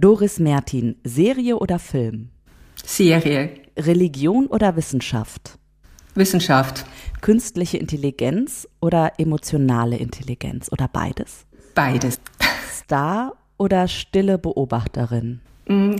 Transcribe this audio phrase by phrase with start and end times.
[0.00, 2.28] Doris Mertin, Serie oder Film?
[2.84, 3.50] Serie.
[3.76, 5.58] Religion oder Wissenschaft?
[6.14, 6.84] Wissenschaft.
[7.20, 11.46] Künstliche Intelligenz oder emotionale Intelligenz oder beides?
[11.74, 12.20] Beides.
[12.72, 15.40] Star oder stille Beobachterin?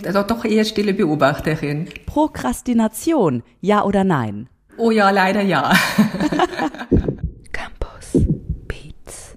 [0.07, 1.89] Also doch eher stille Beobachterin.
[2.07, 4.49] Prokrastination, ja oder nein?
[4.77, 5.75] Oh ja, leider ja.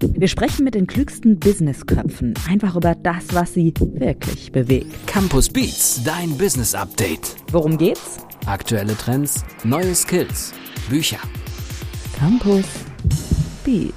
[0.04, 5.06] Wir sprechen mit den klügsten Businessköpfen einfach über das, was sie wirklich bewegt.
[5.06, 7.36] Campus Beats, dein Business Update.
[7.52, 8.18] Worum geht's?
[8.46, 10.54] Aktuelle Trends, neue Skills,
[10.90, 11.20] Bücher.
[12.18, 12.64] Campus
[13.64, 13.94] Beats.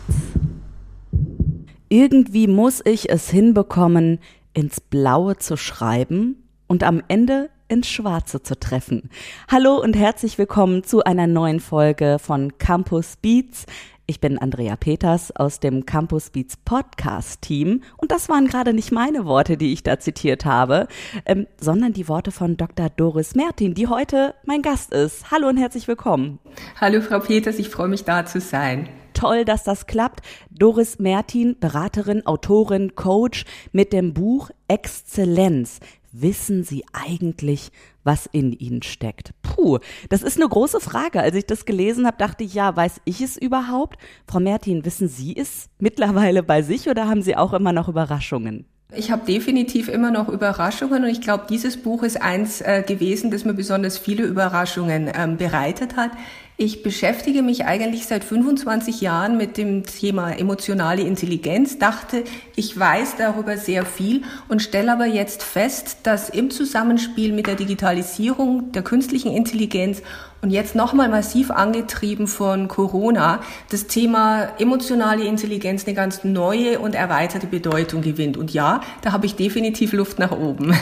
[1.89, 4.19] Irgendwie muss ich es hinbekommen,
[4.53, 6.35] ins Blaue zu schreiben
[6.67, 9.09] und am Ende ins Schwarze zu treffen.
[9.47, 13.65] Hallo und herzlich willkommen zu einer neuen Folge von Campus Beats.
[14.07, 18.91] Ich bin Andrea Peters aus dem Campus Beats Podcast Team und das waren gerade nicht
[18.91, 20.87] meine Worte, die ich da zitiert habe,
[21.25, 22.91] ähm, sondern die Worte von Dr.
[22.91, 25.31] Doris Mertin, die heute mein Gast ist.
[25.31, 26.37] Hallo und herzlich willkommen.
[26.79, 28.89] Hallo Frau Peters, ich freue mich da zu sein.
[29.15, 30.21] Toll, dass das klappt.
[30.51, 35.79] Doris Mertin, Beraterin, Autorin, Coach mit dem Buch Exzellenz
[36.21, 37.71] wissen Sie eigentlich,
[38.03, 39.31] was in Ihnen steckt?
[39.41, 41.21] Puh, das ist eine große Frage.
[41.21, 43.97] Als ich das gelesen habe, dachte ich, ja, weiß ich es überhaupt?
[44.27, 48.65] Frau Mertin, wissen Sie es mittlerweile bei sich oder haben Sie auch immer noch Überraschungen?
[48.93, 53.31] Ich habe definitiv immer noch Überraschungen und ich glaube, dieses Buch ist eins äh, gewesen,
[53.31, 56.11] das mir besonders viele Überraschungen ähm, bereitet hat.
[56.57, 62.23] Ich beschäftige mich eigentlich seit 25 Jahren mit dem Thema emotionale Intelligenz, dachte,
[62.55, 67.55] ich weiß darüber sehr viel und stelle aber jetzt fest, dass im Zusammenspiel mit der
[67.55, 70.01] Digitalisierung, der künstlichen Intelligenz
[70.41, 76.95] und jetzt nochmal massiv angetrieben von Corona, das Thema emotionale Intelligenz eine ganz neue und
[76.95, 78.37] erweiterte Bedeutung gewinnt.
[78.37, 80.73] Und ja, da habe ich definitiv Luft nach oben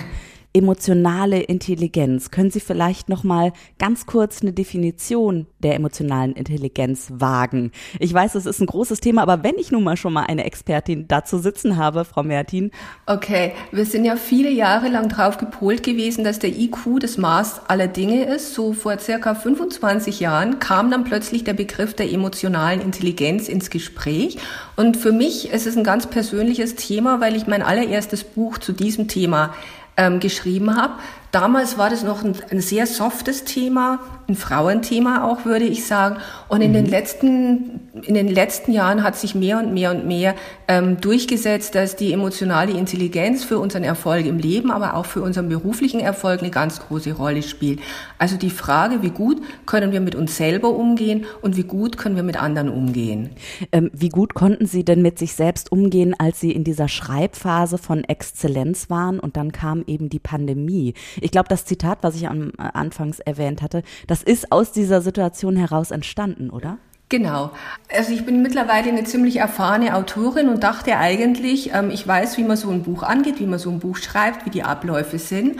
[0.53, 2.29] emotionale Intelligenz.
[2.29, 7.71] Können Sie vielleicht noch mal ganz kurz eine Definition der emotionalen Intelligenz wagen?
[7.99, 10.45] Ich weiß, es ist ein großes Thema, aber wenn ich nun mal schon mal eine
[10.45, 12.71] Expertin dazu sitzen habe, Frau Mertin.
[13.07, 17.61] Okay, wir sind ja viele Jahre lang drauf gepolt gewesen, dass der IQ das Maß
[17.67, 18.53] aller Dinge ist.
[18.53, 24.37] So vor circa 25 Jahren kam dann plötzlich der Begriff der emotionalen Intelligenz ins Gespräch.
[24.75, 28.71] Und für mich ist es ein ganz persönliches Thema, weil ich mein allererstes Buch zu
[28.71, 29.53] diesem Thema
[29.97, 30.93] ähm, geschrieben habe.
[31.33, 36.17] Damals war das noch ein, ein, sehr softes Thema, ein Frauenthema auch, würde ich sagen.
[36.47, 36.75] Und in mhm.
[36.75, 40.35] den letzten, in den letzten Jahren hat sich mehr und mehr und mehr
[40.67, 45.49] ähm, durchgesetzt, dass die emotionale Intelligenz für unseren Erfolg im Leben, aber auch für unseren
[45.49, 47.79] beruflichen Erfolg eine ganz große Rolle spielt.
[48.19, 52.15] Also die Frage, wie gut können wir mit uns selber umgehen und wie gut können
[52.15, 53.31] wir mit anderen umgehen.
[53.71, 57.79] Ähm, wie gut konnten Sie denn mit sich selbst umgehen, als Sie in dieser Schreibphase
[57.79, 60.93] von Exzellenz waren und dann kam eben die Pandemie?
[61.23, 65.01] Ich glaube, das Zitat, was ich am äh, Anfangs erwähnt hatte, das ist aus dieser
[65.01, 66.77] Situation heraus entstanden, oder?
[67.09, 67.51] Genau.
[67.95, 72.43] Also ich bin mittlerweile eine ziemlich erfahrene Autorin und dachte eigentlich, ähm, ich weiß, wie
[72.43, 75.59] man so ein Buch angeht, wie man so ein Buch schreibt, wie die Abläufe sind.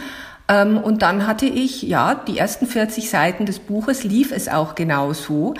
[0.50, 4.76] Ähm, und dann hatte ich, ja, die ersten 40 Seiten des Buches lief es auch
[4.76, 5.54] genau so.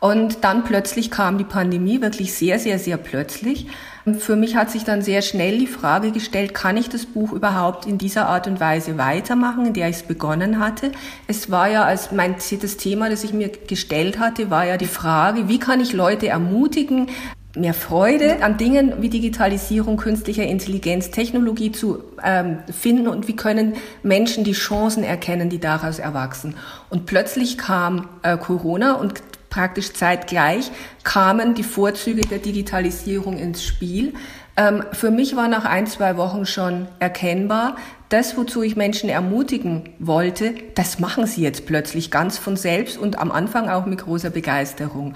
[0.00, 3.68] Und dann plötzlich kam die Pandemie, wirklich sehr, sehr, sehr plötzlich.
[4.14, 7.86] Für mich hat sich dann sehr schnell die Frage gestellt, kann ich das Buch überhaupt
[7.86, 10.92] in dieser Art und Weise weitermachen, in der ich es begonnen hatte?
[11.26, 14.86] Es war ja, als mein, das Thema, das ich mir gestellt hatte, war ja die
[14.86, 17.08] Frage, wie kann ich Leute ermutigen,
[17.56, 23.74] mehr Freude an Dingen wie Digitalisierung, künstlicher Intelligenz, Technologie zu ähm, finden und wie können
[24.04, 26.54] Menschen die Chancen erkennen, die daraus erwachsen.
[26.90, 29.14] Und plötzlich kam äh, Corona und
[29.56, 30.70] praktisch zeitgleich
[31.02, 34.12] kamen die Vorzüge der Digitalisierung ins Spiel.
[34.54, 37.76] Ähm, für mich war nach ein, zwei Wochen schon erkennbar,
[38.10, 43.18] das, wozu ich Menschen ermutigen wollte, das machen sie jetzt plötzlich ganz von selbst und
[43.18, 45.14] am Anfang auch mit großer Begeisterung.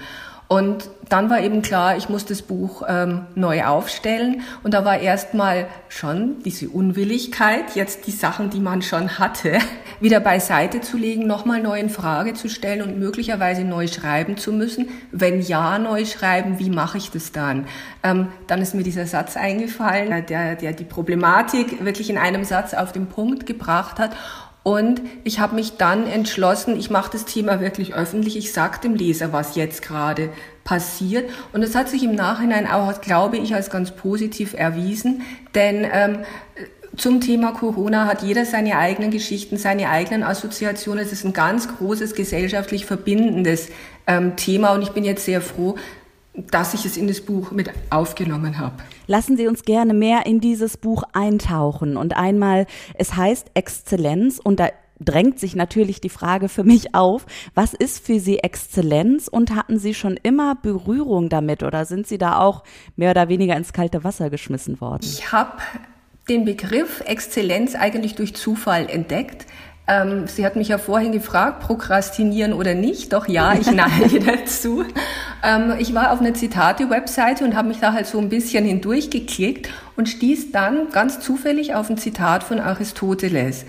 [0.51, 4.41] Und dann war eben klar, ich muss das Buch ähm, neu aufstellen.
[4.63, 9.59] Und da war erstmal schon diese Unwilligkeit, jetzt die Sachen, die man schon hatte,
[10.01, 14.51] wieder beiseite zu legen, nochmal neu in Frage zu stellen und möglicherweise neu schreiben zu
[14.51, 14.89] müssen.
[15.13, 17.65] Wenn ja, neu schreiben, wie mache ich das dann?
[18.03, 22.73] Ähm, dann ist mir dieser Satz eingefallen, der, der die Problematik wirklich in einem Satz
[22.73, 24.17] auf den Punkt gebracht hat.
[24.63, 28.93] Und ich habe mich dann entschlossen, ich mache das Thema wirklich öffentlich, ich sage dem
[28.93, 30.29] Leser, was jetzt gerade
[30.63, 31.31] passiert.
[31.51, 35.23] Und es hat sich im Nachhinein auch, glaube ich, als ganz positiv erwiesen,
[35.55, 36.19] denn ähm,
[36.95, 41.03] zum Thema Corona hat jeder seine eigenen Geschichten, seine eigenen Assoziationen.
[41.03, 43.69] Es ist ein ganz großes gesellschaftlich verbindendes
[44.07, 45.75] ähm, Thema und ich bin jetzt sehr froh,
[46.33, 48.75] dass ich es in das Buch mit aufgenommen habe.
[49.11, 54.61] Lassen Sie uns gerne mehr in dieses Buch eintauchen und einmal, es heißt Exzellenz und
[54.61, 54.69] da
[55.01, 59.79] drängt sich natürlich die Frage für mich auf, was ist für Sie Exzellenz und hatten
[59.79, 62.63] Sie schon immer Berührung damit oder sind Sie da auch
[62.95, 65.01] mehr oder weniger ins kalte Wasser geschmissen worden?
[65.03, 65.57] Ich habe
[66.29, 69.45] den Begriff Exzellenz eigentlich durch Zufall entdeckt.
[69.91, 73.11] Ähm, Sie hat mich ja vorhin gefragt, prokrastinieren oder nicht.
[73.11, 74.85] Doch ja, ich neige dazu.
[75.43, 79.69] Ähm, ich war auf einer Zitate-Webseite und habe mich da halt so ein bisschen hindurchgeklickt
[79.97, 83.65] und stieß dann ganz zufällig auf ein Zitat von Aristoteles.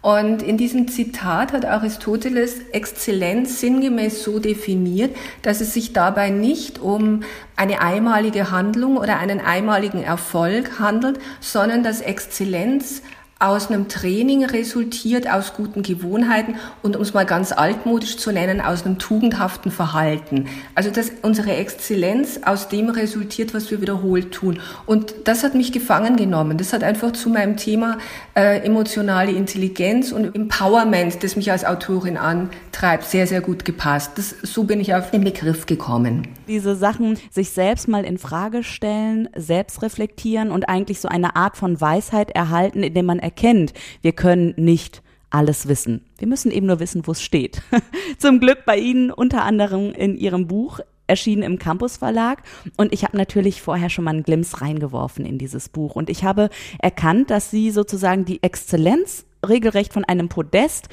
[0.00, 6.78] Und in diesem Zitat hat Aristoteles Exzellenz sinngemäß so definiert, dass es sich dabei nicht
[6.78, 7.24] um
[7.56, 13.02] eine einmalige Handlung oder einen einmaligen Erfolg handelt, sondern dass Exzellenz
[13.38, 18.62] aus einem Training resultiert, aus guten Gewohnheiten und um es mal ganz altmodisch zu nennen,
[18.62, 20.46] aus einem tugendhaften Verhalten.
[20.74, 24.60] Also dass unsere Exzellenz aus dem resultiert, was wir wiederholt tun.
[24.86, 26.56] Und das hat mich gefangen genommen.
[26.56, 27.98] Das hat einfach zu meinem Thema
[28.34, 34.12] äh, emotionale Intelligenz und Empowerment, das mich als Autorin antreibt, sehr, sehr gut gepasst.
[34.16, 36.26] Das, so bin ich auf den Begriff gekommen.
[36.48, 41.56] Diese Sachen sich selbst mal in Frage stellen, selbst reflektieren und eigentlich so eine Art
[41.56, 43.72] von Weisheit erhalten, indem man erkennt,
[44.02, 46.04] wir können nicht alles wissen.
[46.18, 47.62] Wir müssen eben nur wissen, wo es steht.
[48.18, 52.42] Zum Glück bei Ihnen unter anderem in Ihrem Buch erschienen im Campus Verlag
[52.76, 56.24] und ich habe natürlich vorher schon mal einen Glimps reingeworfen in dieses Buch und ich
[56.24, 56.50] habe
[56.80, 60.88] erkannt, dass Sie sozusagen die Exzellenz regelrecht von einem Podest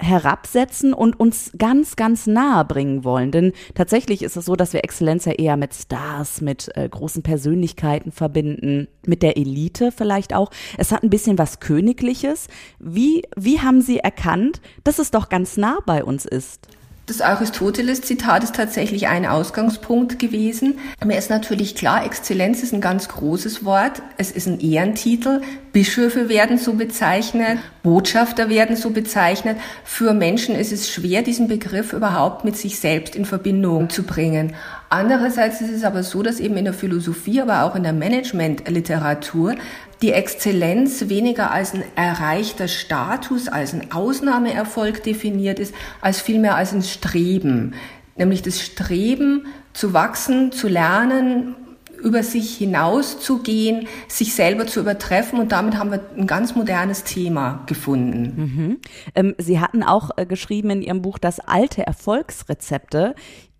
[0.00, 3.30] herabsetzen und uns ganz, ganz nahe bringen wollen.
[3.30, 7.22] Denn tatsächlich ist es so, dass wir Exzellenz ja eher mit Stars, mit äh, großen
[7.22, 10.50] Persönlichkeiten verbinden, mit der Elite vielleicht auch.
[10.76, 12.48] Es hat ein bisschen was Königliches.
[12.78, 16.68] Wie, wie haben Sie erkannt, dass es doch ganz nah bei uns ist?
[17.08, 20.78] Das Aristoteles-Zitat ist tatsächlich ein Ausgangspunkt gewesen.
[21.02, 24.02] Mir ist natürlich klar, Exzellenz ist ein ganz großes Wort.
[24.18, 25.40] Es ist ein Ehrentitel.
[25.72, 29.56] Bischöfe werden so bezeichnet, Botschafter werden so bezeichnet.
[29.84, 34.54] Für Menschen ist es schwer, diesen Begriff überhaupt mit sich selbst in Verbindung zu bringen.
[34.90, 39.54] Andererseits ist es aber so, dass eben in der Philosophie, aber auch in der Managementliteratur
[40.00, 46.72] die Exzellenz weniger als ein erreichter Status, als ein Ausnahmeerfolg definiert ist, als vielmehr als
[46.72, 47.74] ein Streben.
[48.16, 51.54] Nämlich das Streben zu wachsen, zu lernen,
[52.02, 57.64] über sich hinauszugehen, sich selber zu übertreffen und damit haben wir ein ganz modernes Thema
[57.66, 58.32] gefunden.
[58.36, 58.78] Mhm.
[59.14, 63.14] Ähm, Sie hatten auch äh, geschrieben in Ihrem Buch, dass alte Erfolgsrezepte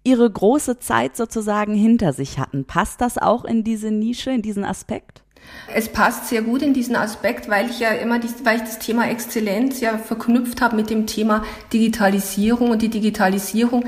[0.05, 2.65] ihre große Zeit sozusagen hinter sich hatten.
[2.65, 5.23] Passt das auch in diese Nische, in diesen Aspekt?
[5.75, 8.79] Es passt sehr gut in diesen Aspekt, weil ich ja immer, die, weil ich das
[8.79, 13.85] Thema Exzellenz ja verknüpft habe mit dem Thema Digitalisierung und die Digitalisierung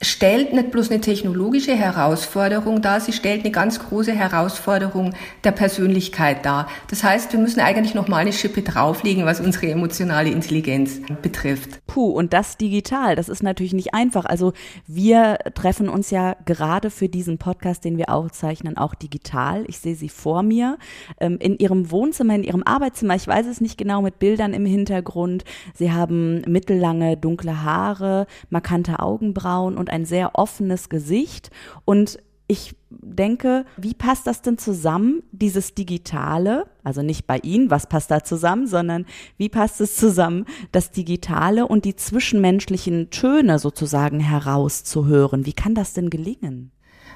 [0.00, 6.44] stellt nicht bloß eine technologische Herausforderung dar, sie stellt eine ganz große Herausforderung der Persönlichkeit
[6.44, 6.68] dar.
[6.88, 11.80] Das heißt, wir müssen eigentlich noch mal eine Schippe drauflegen, was unsere emotionale Intelligenz betrifft.
[11.86, 14.24] Puh, und das digital, das ist natürlich nicht einfach.
[14.24, 14.52] Also
[14.86, 19.64] wir treffen uns ja gerade für diesen Podcast, den wir aufzeichnen, auch digital.
[19.66, 20.78] Ich sehe sie vor mir
[21.18, 23.16] ähm, in ihrem Wohnzimmer, in ihrem Arbeitszimmer.
[23.16, 25.44] Ich weiß es nicht genau mit Bildern im Hintergrund.
[25.74, 31.50] Sie haben mittellange dunkle Haare, markante Augenbrauen und und ein sehr offenes Gesicht.
[31.84, 37.86] Und ich denke, wie passt das denn zusammen, dieses Digitale, also nicht bei Ihnen, was
[37.86, 39.04] passt da zusammen, sondern
[39.36, 45.44] wie passt es zusammen, das Digitale und die zwischenmenschlichen Töne sozusagen herauszuhören?
[45.44, 46.70] Wie kann das denn gelingen?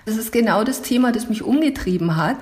[0.04, 2.37] Das ist genau das Thema, das mich umgetrieben hat.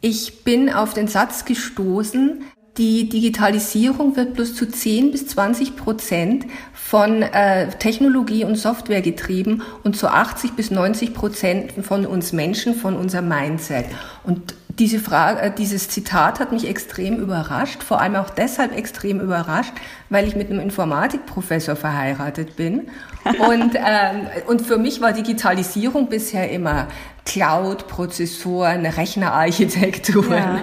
[0.00, 2.44] Ich bin auf den Satz gestoßen,
[2.78, 9.62] die Digitalisierung wird bloß zu 10 bis 20 Prozent von äh, Technologie und Software getrieben
[9.82, 13.86] und zu 80 bis 90 Prozent von uns Menschen, von unserem Mindset.
[14.24, 19.20] Und diese Frage, äh, dieses Zitat hat mich extrem überrascht, vor allem auch deshalb extrem
[19.20, 19.72] überrascht,
[20.10, 22.88] weil ich mit einem Informatikprofessor verheiratet bin.
[23.24, 26.88] und, ähm, und für mich war Digitalisierung bisher immer
[27.24, 30.32] Cloud, Prozessoren, Rechnerarchitekturen.
[30.32, 30.62] Ja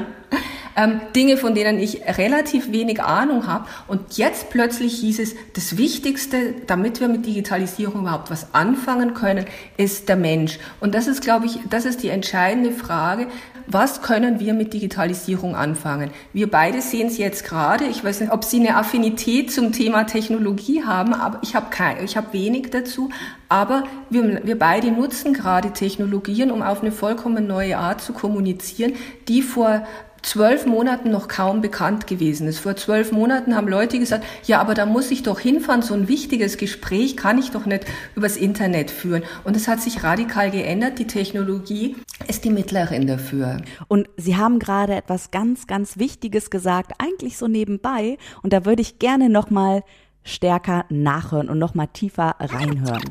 [0.76, 3.68] ähm, Dinge, von denen ich relativ wenig Ahnung habe.
[3.88, 9.46] Und jetzt plötzlich hieß es, das Wichtigste, damit wir mit Digitalisierung überhaupt was anfangen können,
[9.78, 10.60] ist der Mensch.
[10.80, 13.28] Und das ist, glaube ich, das ist die entscheidende Frage.
[13.66, 16.12] Was können wir mit Digitalisierung anfangen?
[16.34, 17.86] Wir beide sehen es jetzt gerade.
[17.86, 22.04] Ich weiß nicht, ob Sie eine Affinität zum Thema Technologie haben, aber ich habe kein,
[22.04, 23.10] ich habe wenig dazu.
[23.48, 28.94] Aber wir, wir beide nutzen gerade Technologien, um auf eine vollkommen neue Art zu kommunizieren,
[29.30, 29.88] die vor
[30.24, 32.60] zwölf Monaten noch kaum bekannt gewesen ist.
[32.60, 36.08] Vor zwölf Monaten haben Leute gesagt, ja, aber da muss ich doch hinfahren, so ein
[36.08, 39.24] wichtiges Gespräch kann ich doch nicht übers Internet führen.
[39.44, 40.98] Und es hat sich radikal geändert.
[40.98, 41.96] Die Technologie
[42.28, 43.58] ist die Mittlerin dafür.
[43.88, 48.18] Und Sie haben gerade etwas ganz, ganz Wichtiges gesagt, eigentlich so nebenbei.
[48.42, 49.84] Und da würde ich gerne nochmal
[50.24, 53.04] stärker nachhören und nochmal tiefer reinhören.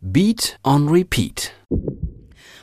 [0.00, 1.52] Beat on Repeat.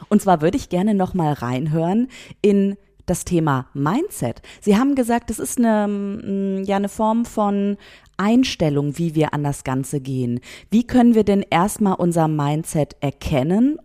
[0.09, 2.07] Und zwar würde ich gerne nochmal reinhören
[2.41, 4.41] in das Thema Mindset.
[4.61, 7.77] Sie haben gesagt, es ist eine, mm, ja, eine Form von
[8.17, 10.41] Einstellung, wie wir an das Ganze gehen.
[10.69, 13.79] Wie können wir denn erstmal unser Mindset erkennen?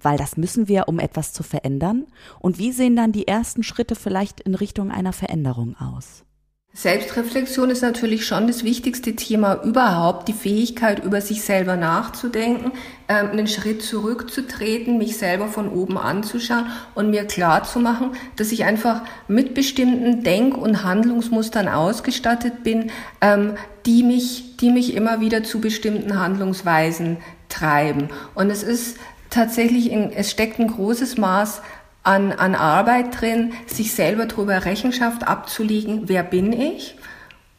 [0.00, 2.06] Weil das müssen wir, um etwas zu verändern.
[2.38, 6.24] Und wie sehen dann die ersten Schritte vielleicht in Richtung einer Veränderung aus?
[6.72, 12.70] Selbstreflexion ist natürlich schon das wichtigste Thema überhaupt, die Fähigkeit, über sich selber nachzudenken,
[13.08, 18.52] ähm, einen Schritt zurückzutreten, mich selber von oben anzuschauen und mir klar zu machen, dass
[18.52, 25.20] ich einfach mit bestimmten Denk- und Handlungsmustern ausgestattet bin, ähm, die mich, die mich immer
[25.20, 27.16] wieder zu bestimmten Handlungsweisen
[27.48, 28.10] treiben.
[28.36, 28.96] Und es ist
[29.28, 31.62] tatsächlich, es steckt ein großes Maß
[32.02, 36.96] an, an Arbeit drin, sich selber darüber Rechenschaft abzulegen, wer bin ich,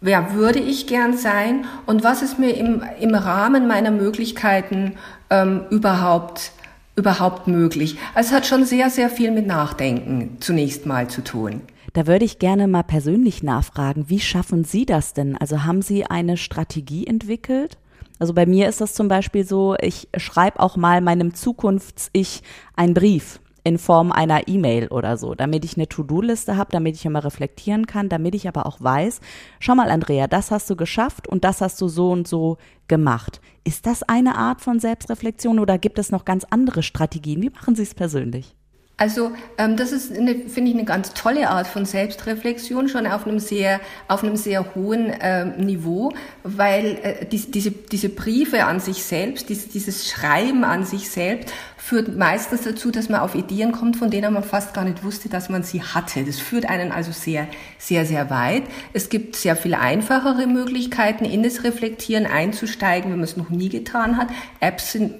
[0.01, 4.93] wer würde ich gern sein und was ist mir im, im Rahmen meiner Möglichkeiten
[5.29, 6.51] ähm, überhaupt,
[6.95, 7.97] überhaupt möglich.
[8.15, 11.61] Also es hat schon sehr, sehr viel mit Nachdenken zunächst mal zu tun.
[11.93, 15.37] Da würde ich gerne mal persönlich nachfragen, wie schaffen Sie das denn?
[15.37, 17.77] Also haben Sie eine Strategie entwickelt?
[18.17, 22.43] Also bei mir ist das zum Beispiel so, ich schreibe auch mal meinem Zukunfts-Ich
[22.75, 27.05] einen Brief in Form einer E-Mail oder so, damit ich eine To-Do-Liste habe, damit ich
[27.05, 29.19] immer reflektieren kann, damit ich aber auch weiß,
[29.59, 33.41] schau mal, Andrea, das hast du geschafft und das hast du so und so gemacht.
[33.63, 37.41] Ist das eine Art von Selbstreflexion oder gibt es noch ganz andere Strategien?
[37.41, 38.55] Wie machen Sie es persönlich?
[39.01, 43.39] Also ähm, das ist, finde ich, eine ganz tolle Art von Selbstreflexion, schon auf einem
[43.39, 49.03] sehr, auf einem sehr hohen ähm, Niveau, weil äh, die, diese, diese Briefe an sich
[49.03, 53.97] selbst, dieses, dieses Schreiben an sich selbst führt meistens dazu, dass man auf Ideen kommt,
[53.97, 56.23] von denen man fast gar nicht wusste, dass man sie hatte.
[56.23, 57.47] Das führt einen also sehr,
[57.79, 58.65] sehr, sehr weit.
[58.93, 63.69] Es gibt sehr viel einfachere Möglichkeiten, in das Reflektieren einzusteigen, wenn man es noch nie
[63.69, 64.27] getan hat.
[64.59, 65.15] Apps sind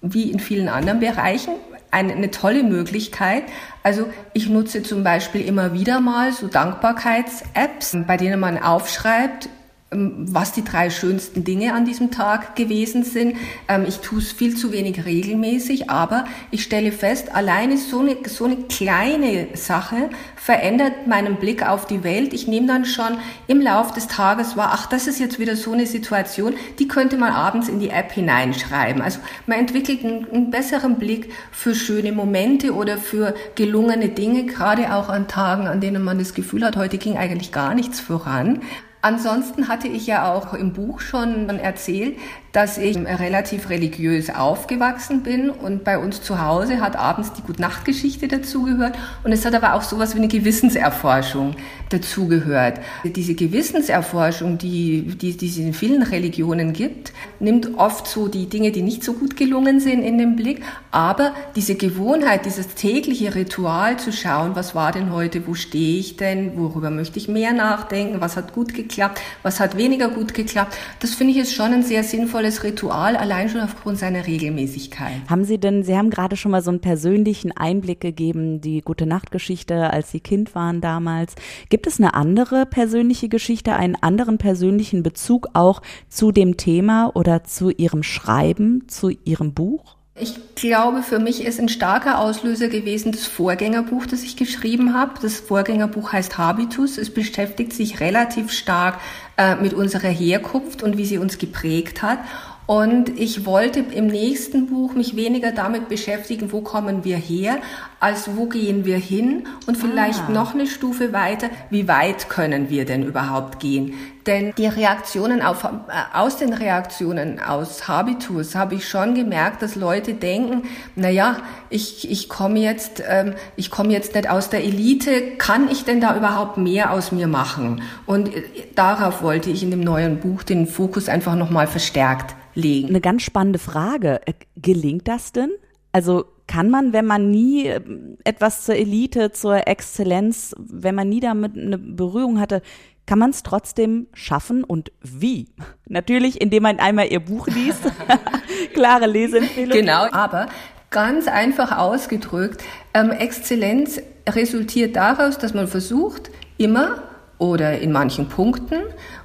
[0.00, 1.52] wie in vielen anderen Bereichen
[1.90, 3.44] eine, eine tolle Möglichkeit.
[3.82, 9.48] Also ich nutze zum Beispiel immer wieder mal so Dankbarkeits-Apps, bei denen man aufschreibt,
[9.92, 13.36] was die drei schönsten Dinge an diesem Tag gewesen sind.
[13.68, 18.16] Ähm, ich tue es viel zu wenig regelmäßig, aber ich stelle fest, alleine so eine,
[18.26, 22.34] so eine kleine Sache verändert meinen Blick auf die Welt.
[22.34, 25.70] Ich nehme dann schon im Lauf des Tages wahr, ach, das ist jetzt wieder so
[25.70, 29.00] eine Situation, die könnte man abends in die App hineinschreiben.
[29.00, 35.08] Also man entwickelt einen besseren Blick für schöne Momente oder für gelungene Dinge, gerade auch
[35.08, 38.62] an Tagen, an denen man das Gefühl hat, heute ging eigentlich gar nichts voran.
[39.06, 42.18] Ansonsten hatte ich ja auch im Buch schon erzählt,
[42.52, 48.28] dass ich relativ religiös aufgewachsen bin und bei uns zu Hause hat abends die Gutnachtgeschichte
[48.28, 51.54] dazugehört und es hat aber auch sowas wie eine Gewissenserforschung
[51.90, 52.80] dazugehört.
[53.04, 58.72] Diese Gewissenserforschung, die, die, die es in vielen Religionen gibt, nimmt oft so die Dinge,
[58.72, 63.98] die nicht so gut gelungen sind, in den Blick, aber diese Gewohnheit, dieses tägliche Ritual
[63.98, 68.20] zu schauen, was war denn heute, wo stehe ich denn, worüber möchte ich mehr nachdenken,
[68.20, 71.82] was hat gut geklappt, was hat weniger gut geklappt, das finde ich ist schon ein
[71.82, 75.28] sehr sinnvolles tolles Ritual, allein schon aufgrund seiner Regelmäßigkeit.
[75.28, 79.04] Haben Sie denn, Sie haben gerade schon mal so einen persönlichen Einblick gegeben, die gute
[79.04, 81.34] Nachtgeschichte, als Sie Kind waren damals.
[81.70, 87.42] Gibt es eine andere persönliche Geschichte, einen anderen persönlichen Bezug auch zu dem Thema oder
[87.42, 89.96] zu Ihrem Schreiben, zu Ihrem Buch?
[90.18, 95.20] Ich glaube, für mich ist ein starker Auslöser gewesen das Vorgängerbuch, das ich geschrieben habe.
[95.20, 96.96] Das Vorgängerbuch heißt Habitus.
[96.96, 98.98] Es beschäftigt sich relativ stark
[99.36, 102.18] äh, mit unserer Herkunft und wie sie uns geprägt hat.
[102.66, 107.58] Und ich wollte im nächsten Buch mich weniger damit beschäftigen, wo kommen wir her,
[108.00, 110.32] als wo gehen wir hin und vielleicht ah.
[110.32, 113.94] noch eine Stufe weiter, wie weit können wir denn überhaupt gehen?
[114.26, 115.68] Denn die Reaktionen auf, äh,
[116.12, 120.64] aus den Reaktionen aus Habitus habe ich schon gemerkt, dass Leute denken,
[120.96, 121.36] na ja,
[121.70, 126.00] ich, ich komme jetzt, ähm, ich komme jetzt nicht aus der Elite, kann ich denn
[126.00, 127.82] da überhaupt mehr aus mir machen?
[128.06, 128.42] Und äh,
[128.74, 132.88] darauf wollte ich in dem neuen Buch den Fokus einfach nochmal verstärkt legen.
[132.88, 134.20] Eine ganz spannende Frage.
[134.26, 135.50] Äh, gelingt das denn?
[135.92, 137.80] Also kann man, wenn man nie äh,
[138.24, 142.62] etwas zur Elite, zur Exzellenz, wenn man nie damit eine Berührung hatte,
[143.06, 145.48] kann man es trotzdem schaffen und wie?
[145.88, 147.82] Natürlich, indem man einmal ihr Buch liest.
[148.74, 149.78] Klare Leseempfehlung.
[149.78, 150.48] Genau, aber
[150.90, 152.62] ganz einfach ausgedrückt,
[152.94, 157.02] ähm, Exzellenz resultiert daraus, dass man versucht, immer
[157.38, 158.80] oder in manchen Punkten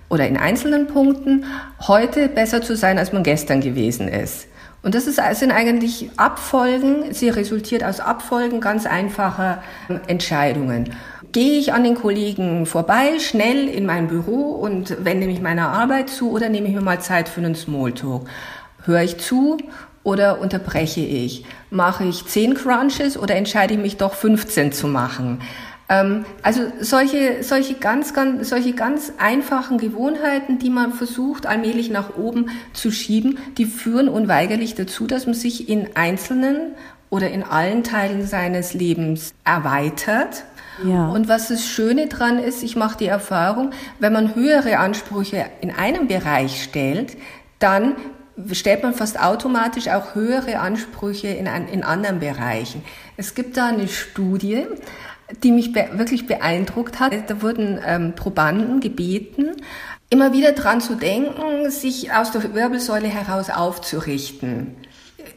[0.10, 1.46] oder in einzelnen Punkten
[1.88, 4.48] heute besser zu sein, als man gestern gewesen ist.
[4.84, 9.62] Und das ist, sind eigentlich Abfolgen, sie resultiert aus Abfolgen ganz einfacher
[10.08, 10.96] Entscheidungen.
[11.32, 16.10] Gehe ich an den Kollegen vorbei, schnell in mein Büro und wende mich meiner Arbeit
[16.10, 18.28] zu oder nehme ich mir mal Zeit für einen Smalltalk?
[18.84, 19.58] Höre ich zu
[20.04, 21.46] oder unterbreche ich?
[21.70, 25.42] Mache ich zehn Crunches oder entscheide ich mich doch 15 zu machen?
[25.92, 32.16] Ähm, also solche, solche ganz, ganz, solche ganz einfachen Gewohnheiten, die man versucht allmählich nach
[32.16, 36.76] oben zu schieben, die führen unweigerlich dazu, dass man sich in einzelnen
[37.10, 40.46] oder in allen Teilen seines Lebens erweitert.
[40.88, 41.10] Ja.
[41.10, 45.72] Und was das Schöne dran ist, ich mache die Erfahrung, wenn man höhere Ansprüche in
[45.72, 47.18] einem Bereich stellt,
[47.60, 47.98] dann
[48.54, 52.82] stellt man fast automatisch auch höhere Ansprüche in, in anderen Bereichen.
[53.18, 54.66] Es gibt da eine Studie,
[55.44, 57.14] die mich be wirklich beeindruckt hat.
[57.30, 59.52] Da wurden ähm, Probanden gebeten,
[60.10, 64.76] immer wieder dran zu denken, sich aus der Wirbelsäule heraus aufzurichten.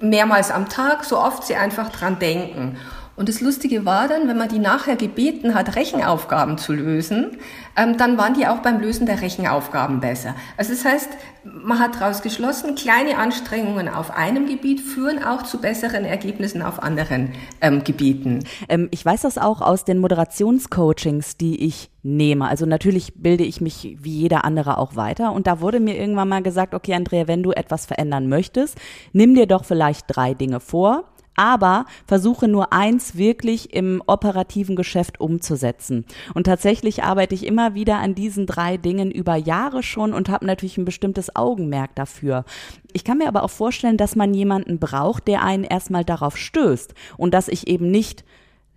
[0.00, 2.76] Mehrmals am Tag, so oft sie einfach dran denken.
[3.16, 7.36] Und das Lustige war dann, wenn man die nachher gebeten hat, Rechenaufgaben zu lösen,
[7.76, 10.34] ähm, dann waren die auch beim Lösen der Rechenaufgaben besser.
[10.56, 11.08] Also das heißt,
[11.44, 16.82] man hat daraus geschlossen, kleine Anstrengungen auf einem Gebiet führen auch zu besseren Ergebnissen auf
[16.82, 18.44] anderen ähm, Gebieten.
[18.68, 22.48] Ähm, ich weiß das auch aus den Moderationscoachings, die ich nehme.
[22.48, 25.32] Also natürlich bilde ich mich wie jeder andere auch weiter.
[25.32, 28.78] Und da wurde mir irgendwann mal gesagt, okay, Andrea, wenn du etwas verändern möchtest,
[29.12, 31.04] nimm dir doch vielleicht drei Dinge vor
[31.36, 36.04] aber versuche nur eins wirklich im operativen Geschäft umzusetzen.
[36.34, 40.46] Und tatsächlich arbeite ich immer wieder an diesen drei Dingen über Jahre schon und habe
[40.46, 42.44] natürlich ein bestimmtes Augenmerk dafür.
[42.92, 46.94] Ich kann mir aber auch vorstellen, dass man jemanden braucht, der einen erstmal darauf stößt
[47.16, 48.24] und dass ich eben nicht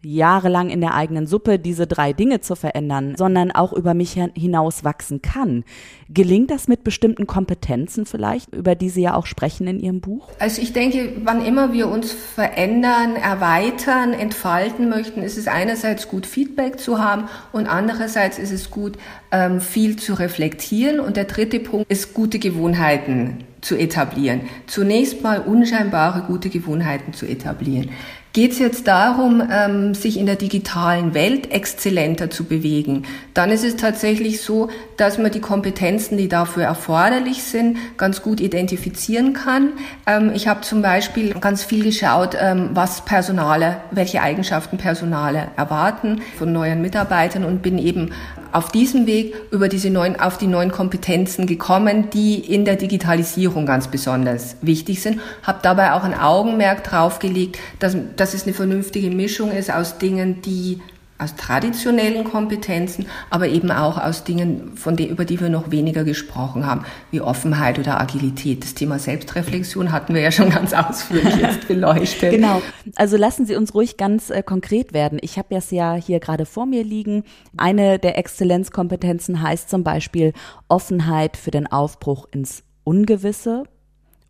[0.03, 4.83] jahrelang in der eigenen Suppe diese drei Dinge zu verändern, sondern auch über mich hinaus
[4.83, 5.63] wachsen kann.
[6.09, 10.29] Gelingt das mit bestimmten Kompetenzen vielleicht, über die Sie ja auch sprechen in Ihrem Buch?
[10.39, 16.25] Also ich denke, wann immer wir uns verändern, erweitern, entfalten möchten, ist es einerseits gut,
[16.25, 18.97] Feedback zu haben und andererseits ist es gut,
[19.31, 20.99] ähm, viel zu reflektieren.
[20.99, 24.41] Und der dritte Punkt ist, gute Gewohnheiten zu etablieren.
[24.67, 27.89] Zunächst mal unscheinbare gute Gewohnheiten zu etablieren.
[28.37, 33.01] Geht es jetzt darum, ähm, sich in der digitalen Welt exzellenter zu bewegen,
[33.33, 38.41] dann ist es tatsächlich so, dass man die Kompetenzen, die dafür erforderlich sind, ganz gut
[38.41, 39.73] identifizieren kann.
[40.05, 46.21] Ähm, ich habe zum Beispiel ganz viel geschaut, ähm, was Personale, welche Eigenschaften Personale erwarten
[46.37, 48.11] von neuen Mitarbeitern und bin eben
[48.51, 53.65] auf diesem Weg über diese neuen, auf die neuen Kompetenzen gekommen, die in der Digitalisierung
[53.65, 55.19] ganz besonders wichtig sind.
[55.43, 59.97] Habe dabei auch ein Augenmerk drauf gelegt, dass, dass es eine vernünftige Mischung ist aus
[59.97, 60.79] Dingen, die
[61.19, 66.03] aus traditionellen Kompetenzen, aber eben auch aus Dingen, von denen, über die wir noch weniger
[66.03, 68.63] gesprochen haben, wie Offenheit oder Agilität.
[68.63, 72.31] Das Thema Selbstreflexion hatten wir ja schon ganz ausführlich jetzt beleuchtet.
[72.31, 72.61] Genau.
[72.95, 75.17] Also lassen Sie uns ruhig ganz äh, konkret werden.
[75.21, 77.23] Ich habe das ja hier gerade vor mir liegen.
[77.57, 80.33] Eine der Exzellenzkompetenzen heißt zum Beispiel
[80.67, 83.63] Offenheit für den Aufbruch ins Ungewisse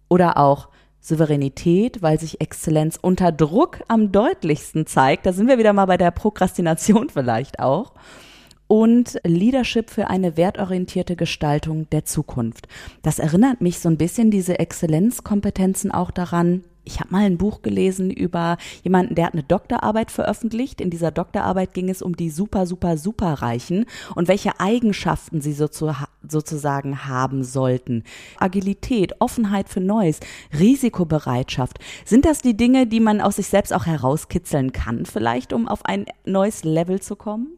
[0.09, 0.69] oder auch
[0.99, 5.25] Souveränität, weil sich Exzellenz unter Druck am deutlichsten zeigt.
[5.25, 7.93] Da sind wir wieder mal bei der Prokrastination vielleicht auch.
[8.67, 12.67] Und Leadership für eine wertorientierte Gestaltung der Zukunft.
[13.01, 17.61] Das erinnert mich so ein bisschen diese Exzellenzkompetenzen auch daran, ich habe mal ein Buch
[17.61, 20.81] gelesen über jemanden, der hat eine Doktorarbeit veröffentlicht.
[20.81, 25.53] In dieser Doktorarbeit ging es um die super, super, super Reichen und welche Eigenschaften sie
[25.53, 28.03] sozusagen haben sollten.
[28.39, 30.21] Agilität, Offenheit für Neues,
[30.57, 31.79] Risikobereitschaft.
[32.05, 35.85] Sind das die Dinge, die man aus sich selbst auch herauskitzeln kann, vielleicht, um auf
[35.85, 37.56] ein neues Level zu kommen?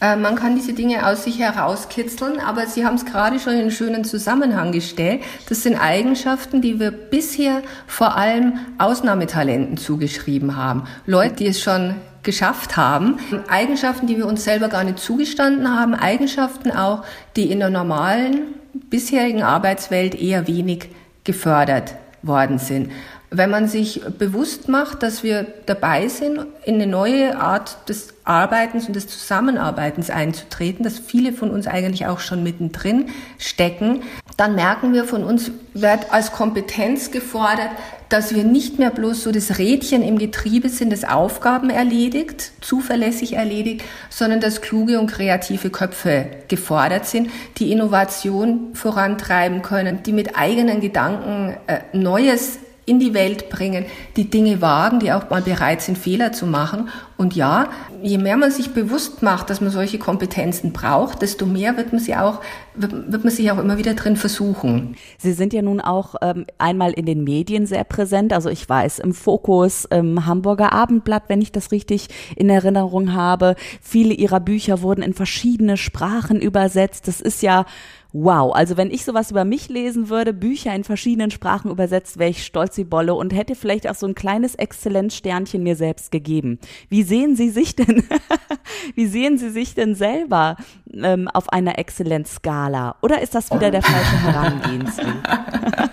[0.00, 3.60] Äh, man kann diese Dinge aus sich herauskitzeln, aber Sie haben es gerade schon in
[3.60, 5.22] einen schönen Zusammenhang gestellt.
[5.48, 10.84] Das sind Eigenschaften, die wir bisher vor allem Ausnahmetalenten zugeschrieben haben.
[11.06, 13.18] Leute, die es schon geschafft haben.
[13.48, 15.94] Eigenschaften, die wir uns selber gar nicht zugestanden haben.
[15.94, 17.04] Eigenschaften auch,
[17.36, 20.90] die in der normalen bisherigen Arbeitswelt eher wenig
[21.24, 22.90] gefördert worden sind
[23.30, 28.88] wenn man sich bewusst macht, dass wir dabei sind, in eine neue Art des Arbeitens
[28.88, 33.06] und des Zusammenarbeitens einzutreten, dass viele von uns eigentlich auch schon mittendrin
[33.38, 34.02] stecken,
[34.36, 37.70] dann merken wir von uns, wird als Kompetenz gefordert,
[38.08, 43.34] dass wir nicht mehr bloß so das Rädchen im Getriebe sind, das Aufgaben erledigt, zuverlässig
[43.34, 50.36] erledigt, sondern dass kluge und kreative Köpfe gefordert sind, die Innovation vorantreiben können, die mit
[50.36, 52.58] eigenen Gedanken äh, Neues
[52.90, 56.88] in die Welt bringen, die Dinge wagen, die auch mal bereit sind, Fehler zu machen
[57.16, 57.68] Und ja,
[58.02, 62.00] je mehr man sich bewusst macht, dass man solche Kompetenzen braucht, desto mehr wird man
[62.00, 62.40] sie auch,
[62.74, 64.96] wird, wird man sich auch immer wieder drin versuchen.
[65.18, 68.32] Sie sind ja nun auch ähm, einmal in den Medien sehr präsent.
[68.32, 73.54] Also ich weiß, im Fokus, im Hamburger Abendblatt, wenn ich das richtig in Erinnerung habe.
[73.80, 77.06] Viele Ihrer Bücher wurden in verschiedene Sprachen übersetzt.
[77.06, 77.66] Das ist ja
[78.12, 78.54] wow.
[78.54, 82.44] Also wenn ich sowas über mich lesen würde, Bücher in verschiedenen Sprachen übersetzt, wäre ich
[82.44, 86.58] stolz wie Bolle und hätte vielleicht auch so ein kleines Exzellenzsternchen mir selbst gegeben.
[86.88, 88.04] Wie sehen Sie sich denn,
[88.94, 90.56] wie sehen Sie sich denn selber
[90.92, 92.96] ähm, auf einer Exzellenzskala?
[93.02, 95.89] Oder ist das wieder der falsche Herangehensweg?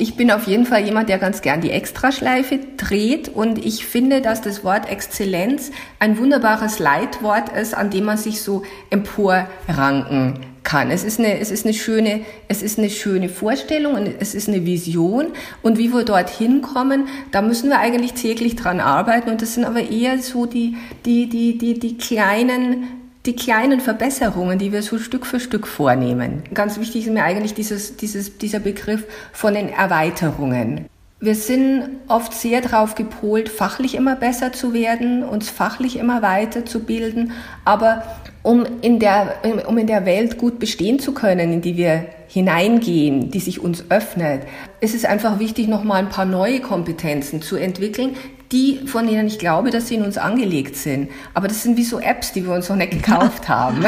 [0.00, 4.22] Ich bin auf jeden Fall jemand, der ganz gern die Extraschleife dreht und ich finde,
[4.22, 10.90] dass das Wort Exzellenz ein wunderbares Leitwort ist, an dem man sich so emporranken kann.
[10.90, 14.48] Es ist eine, es ist eine schöne, es ist eine schöne Vorstellung und es ist
[14.48, 15.26] eine Vision.
[15.60, 19.28] Und wie wir dorthin kommen, da müssen wir eigentlich täglich dran arbeiten.
[19.28, 24.58] Und das sind aber eher so die, die, die, die, die kleinen, die kleinen Verbesserungen,
[24.58, 26.42] die wir so Stück für Stück vornehmen.
[26.54, 30.86] Ganz wichtig ist mir eigentlich dieses, dieses, dieser Begriff von den Erweiterungen.
[31.22, 37.32] Wir sind oft sehr darauf gepolt, fachlich immer besser zu werden, uns fachlich immer weiterzubilden,
[37.66, 38.04] aber
[38.42, 39.34] um in der,
[39.68, 43.84] um in der Welt gut bestehen zu können, in die wir hineingehen, die sich uns
[43.90, 44.44] öffnet,
[44.80, 48.16] ist es einfach wichtig, nochmal ein paar neue Kompetenzen zu entwickeln,
[48.52, 51.10] die, von denen ich glaube, dass sie in uns angelegt sind.
[51.34, 53.84] Aber das sind wie so Apps, die wir uns noch nicht gekauft haben.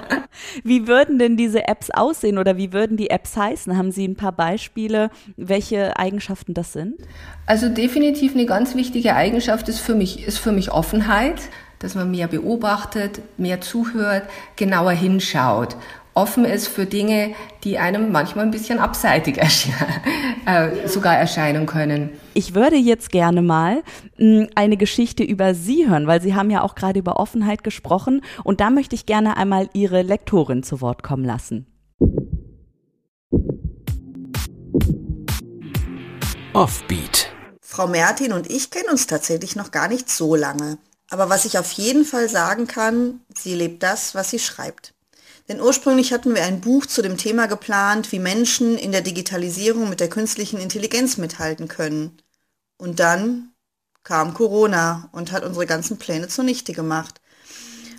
[0.64, 3.76] wie würden denn diese Apps aussehen oder wie würden die Apps heißen?
[3.76, 6.94] Haben Sie ein paar Beispiele, welche Eigenschaften das sind?
[7.46, 11.40] Also definitiv eine ganz wichtige Eigenschaft ist für mich, ist für mich Offenheit
[11.80, 14.22] dass man mehr beobachtet, mehr zuhört,
[14.56, 15.76] genauer hinschaut
[16.14, 19.70] offen ist für Dinge, die einem manchmal ein bisschen abseitig ersche
[20.46, 22.10] äh, sogar erscheinen können.
[22.34, 23.82] Ich würde jetzt gerne mal
[24.18, 27.64] mh, hm, eine Geschichte über Sie hören, weil Sie haben ja auch gerade über Offenheit
[27.64, 31.66] gesprochen und da möchte ich gerne einmal Ihre Lektorin zu Wort kommen lassen.
[36.52, 37.32] Offbeat.
[37.60, 40.78] Frau Mertin und ich kennen uns tatsächlich noch gar nicht so lange.
[41.10, 44.94] Aber was ich auf jeden Fall sagen kann, sie lebt das, was sie schreibt.
[45.48, 49.90] Denn ursprünglich hatten wir ein Buch zu dem Thema geplant, wie Menschen in der Digitalisierung
[49.90, 52.16] mit der künstlichen Intelligenz mithalten können.
[52.78, 53.52] Und dann
[54.04, 57.20] kam Corona und hat unsere ganzen Pläne zunichte gemacht.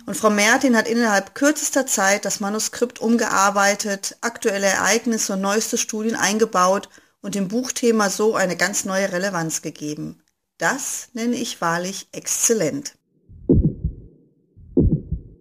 [0.06, 6.14] Und Frau Mertin hat innerhalb kürzester Zeit das Manuskript umgearbeitet, aktuelle Ereignisse und neueste Studien
[6.14, 6.88] eingebaut
[7.20, 10.22] und dem Buchthema so eine ganz neue Relevanz gegeben.
[10.58, 12.94] Das nenne ich wahrlich exzellent.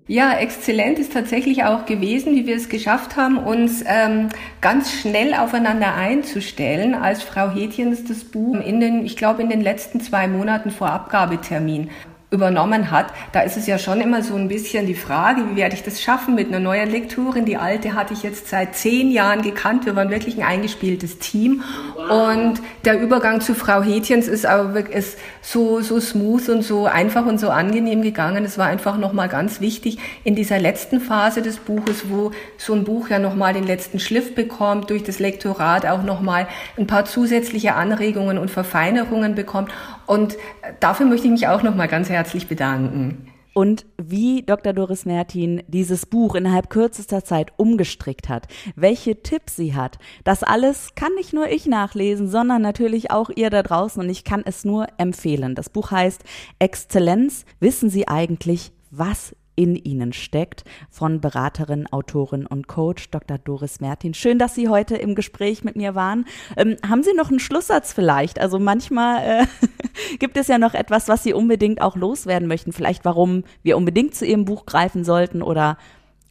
[0.07, 4.29] Ja, exzellent ist tatsächlich auch gewesen, wie wir es geschafft haben, uns ähm,
[4.61, 9.61] ganz schnell aufeinander einzustellen, als Frau Hätjens das Buch in den, ich glaube, in den
[9.61, 11.89] letzten zwei Monaten vor Abgabetermin
[12.35, 15.75] übernommen hat, da ist es ja schon immer so ein bisschen die Frage, wie werde
[15.75, 17.45] ich das schaffen mit einer neuen Lektorin?
[17.45, 19.85] Die alte hatte ich jetzt seit zehn Jahren gekannt.
[19.85, 21.63] Wir waren wirklich ein eingespieltes Team.
[22.09, 27.25] Und der Übergang zu Frau Hätjens ist aber ist so, so smooth und so einfach
[27.25, 28.45] und so angenehm gegangen.
[28.45, 32.83] Es war einfach nochmal ganz wichtig in dieser letzten Phase des Buches, wo so ein
[32.83, 37.75] Buch ja nochmal den letzten Schliff bekommt, durch das Lektorat auch nochmal ein paar zusätzliche
[37.75, 39.71] Anregungen und Verfeinerungen bekommt.
[40.07, 40.37] Und
[40.79, 43.31] dafür möchte ich mich auch nochmal ganz herzlich bedanken.
[43.57, 44.73] Und wie Dr.
[44.73, 50.89] Doris Mertin dieses Buch innerhalb kürzester Zeit umgestrickt hat, welche Tipps sie hat, das alles
[50.95, 54.65] kann nicht nur ich nachlesen, sondern natürlich auch ihr da draußen und ich kann es
[54.65, 55.55] nur empfehlen.
[55.55, 56.25] Das Buch heißt
[56.59, 57.45] Exzellenz.
[57.61, 63.37] Wissen Sie eigentlich, was in Ihnen steckt, von Beraterin, Autorin und Coach Dr.
[63.37, 64.13] Doris Mertin.
[64.13, 66.25] Schön, dass Sie heute im Gespräch mit mir waren.
[66.57, 68.39] Ähm, haben Sie noch einen Schlusssatz vielleicht?
[68.39, 69.45] Also manchmal äh,
[70.19, 72.71] gibt es ja noch etwas, was Sie unbedingt auch loswerden möchten.
[72.71, 75.77] Vielleicht, warum wir unbedingt zu Ihrem Buch greifen sollten oder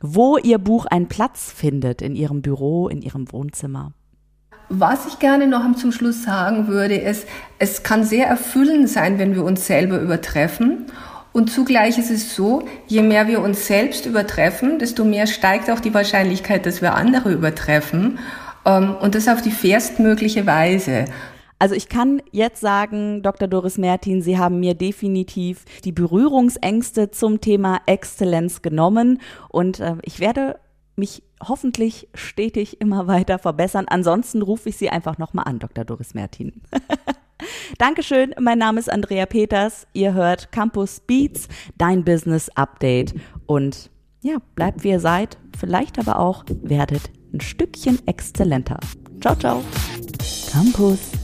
[0.00, 3.92] wo Ihr Buch einen Platz findet in Ihrem Büro, in Ihrem Wohnzimmer.
[4.68, 7.27] Was ich gerne noch zum Schluss sagen würde, ist,
[7.59, 10.87] es kann sehr erfüllend sein, wenn wir uns selber übertreffen.
[11.33, 15.81] Und zugleich ist es so, je mehr wir uns selbst übertreffen, desto mehr steigt auch
[15.81, 18.18] die Wahrscheinlichkeit, dass wir andere übertreffen.
[18.64, 21.07] Ähm, und das auf die fairstmögliche Weise.
[21.64, 23.48] Also ich kann jetzt sagen, Dr.
[23.48, 30.20] Doris Mertin, Sie haben mir definitiv die Berührungsängste zum Thema Exzellenz genommen und äh, ich
[30.20, 30.61] werde
[30.94, 33.87] mich hoffentlich stetig immer weiter verbessern.
[33.88, 35.87] Ansonsten rufe ich Sie einfach nochmal an, Dr.
[35.87, 36.61] Doris Mertin.
[37.79, 39.87] Dankeschön, mein Name ist Andrea Peters.
[39.94, 41.48] Ihr hört Campus Beats,
[41.79, 43.14] dein Business Update.
[43.46, 43.88] Und
[44.20, 48.81] ja, bleibt wie ihr seid, vielleicht aber auch werdet ein Stückchen exzellenter.
[49.22, 49.64] Ciao, ciao.
[50.53, 51.24] Campus